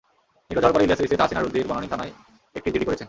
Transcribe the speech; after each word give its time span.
নিখোঁজ 0.49 0.63
হওয়ার 0.63 0.75
পরে 0.75 0.83
ইলিয়াসের 0.83 1.05
স্ত্রী 1.05 1.19
তাহসিনা 1.19 1.41
রুশদীর 1.41 1.69
বনানী 1.69 1.87
থানায় 1.87 2.13
একটি 2.55 2.69
জিডি 2.73 2.85
করেছেন। 2.85 2.99